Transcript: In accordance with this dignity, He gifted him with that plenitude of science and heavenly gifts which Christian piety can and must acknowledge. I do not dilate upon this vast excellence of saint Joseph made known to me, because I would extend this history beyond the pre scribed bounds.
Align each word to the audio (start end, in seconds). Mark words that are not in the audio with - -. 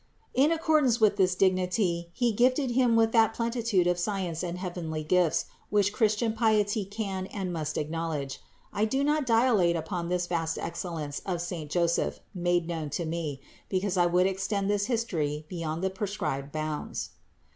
In 0.33 0.51
accordance 0.51 0.99
with 0.99 1.17
this 1.17 1.35
dignity, 1.35 2.09
He 2.11 2.31
gifted 2.31 2.71
him 2.71 2.95
with 2.95 3.11
that 3.11 3.35
plenitude 3.35 3.85
of 3.85 3.99
science 3.99 4.41
and 4.41 4.57
heavenly 4.57 5.03
gifts 5.03 5.45
which 5.69 5.93
Christian 5.93 6.33
piety 6.33 6.85
can 6.85 7.27
and 7.27 7.53
must 7.53 7.77
acknowledge. 7.77 8.41
I 8.73 8.85
do 8.85 9.03
not 9.03 9.27
dilate 9.27 9.75
upon 9.75 10.09
this 10.09 10.25
vast 10.25 10.57
excellence 10.57 11.21
of 11.23 11.39
saint 11.39 11.69
Joseph 11.69 12.19
made 12.33 12.67
known 12.67 12.89
to 12.97 13.05
me, 13.05 13.41
because 13.69 13.95
I 13.95 14.07
would 14.07 14.25
extend 14.25 14.71
this 14.71 14.87
history 14.87 15.45
beyond 15.49 15.83
the 15.83 15.91
pre 15.91 16.07
scribed 16.07 16.51
bounds. 16.51 17.11